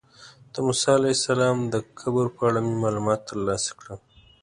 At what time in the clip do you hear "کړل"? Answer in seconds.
3.79-3.99